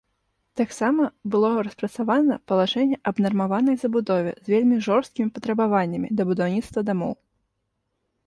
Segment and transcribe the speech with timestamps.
[0.59, 1.03] Таксама
[1.33, 7.13] было распрацавана палажэнне аб нармаванай забудове з вельмі жорсткімі патрабаваннямі да будаўніцтва дамоў.